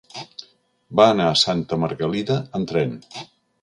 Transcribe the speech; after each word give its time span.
Va 1.01 1.05
anar 1.15 1.29
a 1.33 1.37
Santa 1.43 1.81
Margalida 1.85 2.43
amb 2.61 2.75
tren. 2.75 3.01